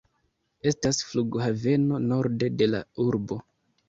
[0.69, 3.39] Estas flughaveno norde de la urbo.